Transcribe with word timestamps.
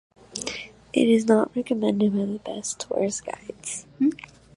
It 0.93 1.07
is 1.07 1.25
not 1.27 1.55
recommended 1.55 2.13
by 2.13 2.25
the 2.25 2.39
best 2.39 2.79
tourist 2.89 3.23
guides. 3.23 3.85